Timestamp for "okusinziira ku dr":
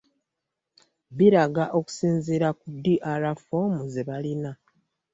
1.77-3.23